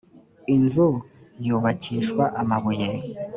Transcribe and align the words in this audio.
inzu 0.55 0.87
yubakishwa 1.45 2.23
amabuye. 2.41 2.89